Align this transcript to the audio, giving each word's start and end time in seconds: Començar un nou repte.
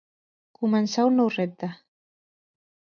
Començar 0.61 1.05
un 1.11 1.21
nou 1.23 1.31
repte. 1.37 1.73